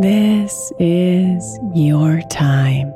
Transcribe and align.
This 0.00 0.72
is 0.78 1.58
your 1.74 2.20
time, 2.30 2.90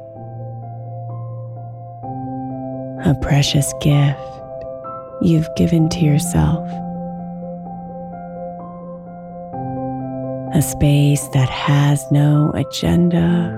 a 3.04 3.12
precious 3.20 3.74
gift 3.80 4.20
you've 5.20 5.48
given 5.56 5.88
to 5.88 5.98
yourself, 5.98 6.64
a 10.54 10.62
space 10.62 11.26
that 11.34 11.48
has 11.48 12.08
no 12.12 12.52
agenda, 12.54 13.50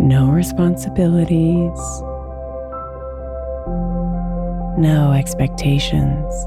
no 0.00 0.30
responsibilities, 0.30 1.80
no 4.78 5.12
expectations. 5.18 6.46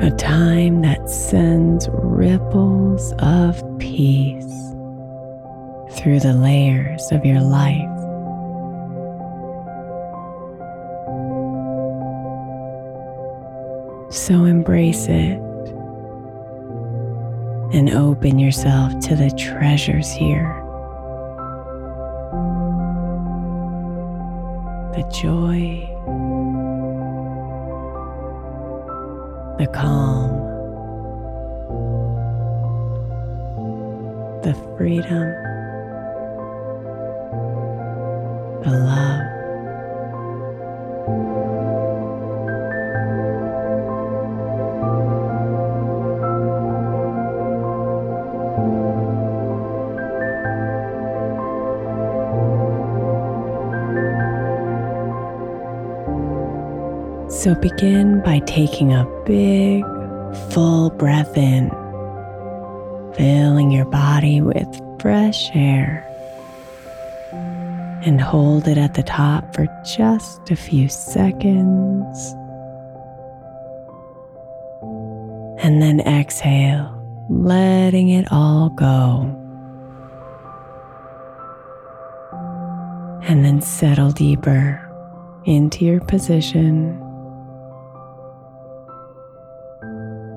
A 0.00 0.10
time 0.10 0.82
that 0.82 1.08
sends 1.08 1.88
ripples 1.90 3.14
of 3.18 3.62
peace 3.78 4.44
through 5.92 6.20
the 6.20 6.34
layers 6.34 7.10
of 7.12 7.24
your 7.24 7.40
life. 7.40 7.88
So 14.12 14.44
embrace 14.44 15.06
it 15.06 15.40
and 17.72 17.90
open 17.90 18.38
yourself 18.38 18.98
to 19.00 19.16
the 19.16 19.30
treasures 19.30 20.10
here. 20.12 20.62
The 24.94 25.02
joy, 25.10 25.95
the 29.58 29.66
calm, 29.68 30.28
the 34.42 34.52
freedom, 34.76 35.32
the 38.62 38.70
love. 38.70 39.22
So 57.36 57.54
begin 57.54 58.22
by 58.22 58.40
taking 58.40 58.92
a 58.92 59.04
big, 59.26 59.84
full 60.50 60.90
breath 60.90 61.36
in, 61.36 61.70
filling 63.14 63.70
your 63.70 63.84
body 63.84 64.40
with 64.40 64.66
fresh 64.98 65.50
air. 65.54 66.02
and 68.06 68.20
hold 68.20 68.68
it 68.68 68.78
at 68.78 68.94
the 68.94 69.02
top 69.02 69.52
for 69.52 69.66
just 69.84 70.48
a 70.50 70.56
few 70.56 70.88
seconds. 70.88 72.34
And 75.64 75.82
then 75.82 75.98
exhale, 76.00 76.92
letting 77.28 78.10
it 78.10 78.30
all 78.30 78.70
go. 78.70 79.22
And 83.22 83.44
then 83.44 83.60
settle 83.60 84.12
deeper 84.12 84.80
into 85.44 85.84
your 85.84 86.00
position, 86.02 87.02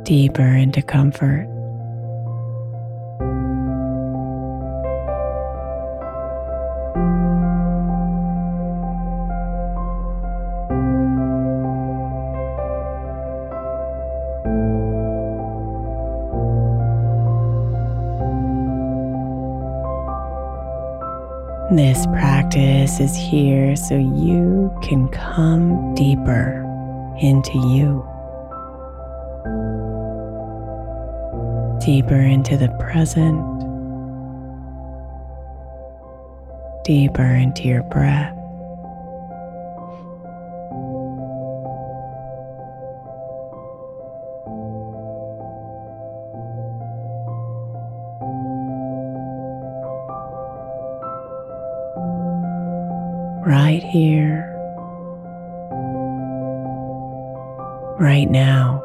deeper 0.10 0.42
into 0.42 0.82
comfort. 0.82 1.46
This 21.72 22.08
practice 22.08 23.00
is 23.00 23.16
here 23.16 23.76
so 23.76 23.96
you 23.96 24.76
can 24.82 25.08
come 25.10 25.94
deeper 25.94 26.66
into 27.22 27.60
you, 27.60 28.09
deeper 31.80 32.20
into 32.20 32.58
the 32.58 32.70
present, 32.80 33.40
deeper 36.84 37.24
into 37.24 37.64
your 37.64 37.84
breath. 37.84 38.36
right 53.46 53.84
here, 53.84 54.54
right 58.00 58.30
now, 58.30 58.79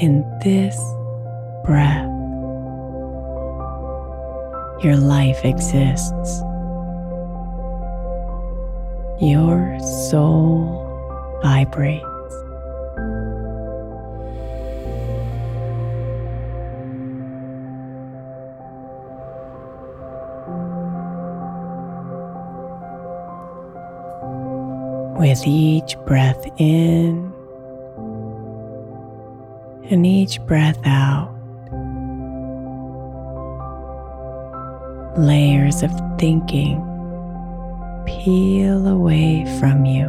in 0.00 0.24
this 0.42 0.76
breath. 1.64 2.08
Your 4.82 4.96
life 4.96 5.44
exists. 5.44 6.42
Your 9.20 9.78
soul 10.08 11.38
vibrates. 11.42 12.06
with 25.20 25.46
each 25.46 25.98
breath 26.06 26.42
in 26.56 27.29
and 29.90 30.06
each 30.06 30.40
breath 30.46 30.78
out. 30.86 31.34
Layers 35.18 35.82
of 35.82 35.90
thinking 36.18 36.86
peel 38.06 38.86
away 38.86 39.44
from 39.58 39.84
you. 39.84 40.08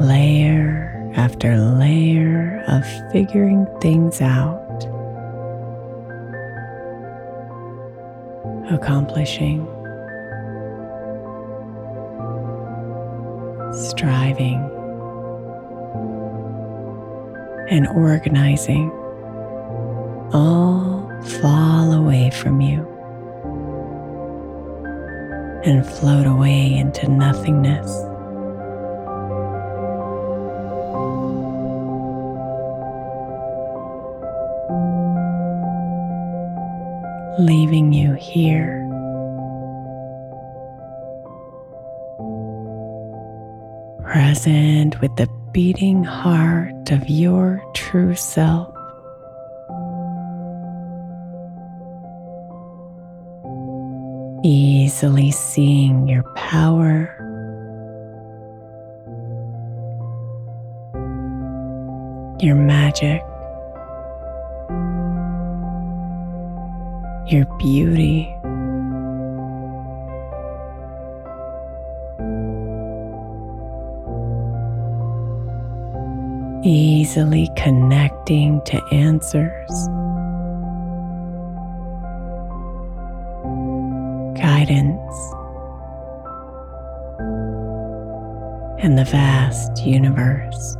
Layer 0.00 1.12
after 1.16 1.56
layer 1.58 2.64
of 2.68 2.84
figuring 3.12 3.66
things 3.80 4.20
out. 4.20 4.62
accomplishing, 8.72 9.66
striving, 13.72 14.60
and 17.70 17.86
organizing 17.88 18.90
all 20.32 21.10
fall 21.40 21.92
away 21.92 22.30
from 22.30 22.60
you 22.60 22.88
and 25.64 25.86
float 25.86 26.26
away 26.26 26.74
into 26.74 27.08
nothingness. 27.08 28.06
leaving 37.38 37.92
you 37.92 38.12
here. 38.12 38.81
Present 44.32 44.98
with 45.02 45.14
the 45.16 45.28
beating 45.52 46.04
heart 46.04 46.90
of 46.90 47.06
your 47.06 47.62
true 47.74 48.14
self. 48.14 48.74
Easily 54.42 55.30
seeing 55.32 56.08
your 56.08 56.22
power. 56.34 57.14
Your 62.40 62.54
magic. 62.54 63.20
your 67.28 67.46
beauty. 67.58 68.34
Easily 76.64 77.50
connecting 77.56 78.62
to 78.66 78.80
answers, 78.92 79.88
guidance, 84.38 85.16
and 88.80 88.96
the 88.96 89.04
vast 89.04 89.84
universe. 89.84 90.76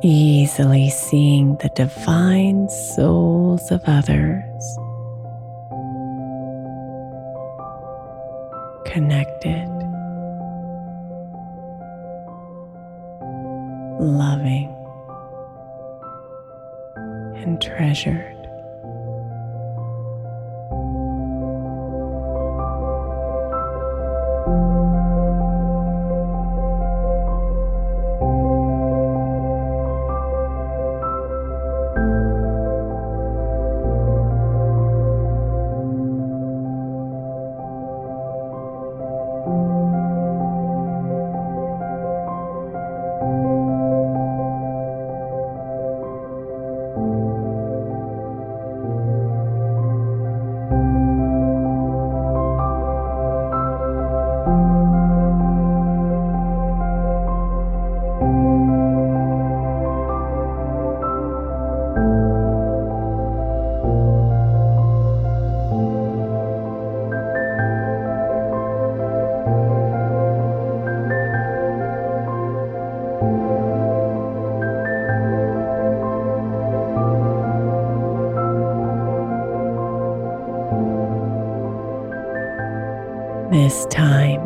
easily 0.00 0.88
seeing 0.88 1.56
the 1.56 1.68
divine 1.70 2.68
souls 2.68 3.70
of 3.72 3.82
others 3.86 4.78
connected, 8.98 9.68
loving, 14.00 14.74
and 17.36 17.62
treasured. 17.62 18.37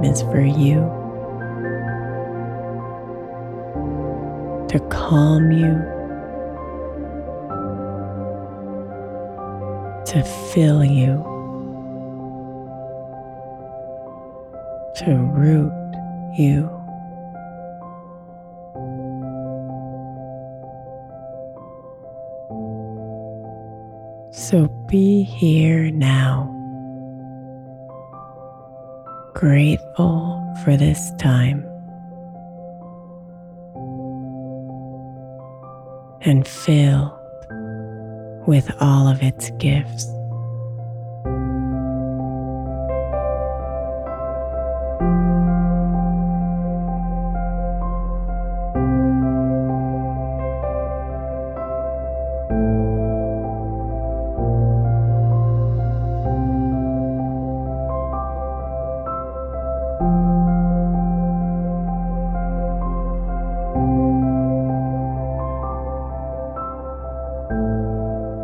Is 0.05 0.23
for 0.23 0.41
you 0.41 0.81
to 4.69 4.79
calm 4.91 5.51
you, 5.51 5.75
to 10.07 10.23
fill 10.53 10.85
you, 10.85 11.23
to 14.97 15.15
root 15.35 15.73
you. 16.39 16.71
So 24.31 24.69
be 24.87 25.23
here 25.23 25.91
now, 25.91 26.62
grateful 29.43 30.41
for 30.63 30.77
this 30.77 31.11
time, 31.19 31.67
and 36.21 36.47
filled 36.47 37.11
with 38.47 38.71
all 38.81 39.09
of 39.09 39.21
its 39.21 39.51
gifts. 39.59 40.07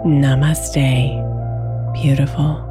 Namaste, 0.09 1.21
beautiful. 1.93 2.68